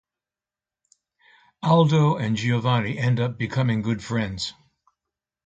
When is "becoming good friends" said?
3.37-4.55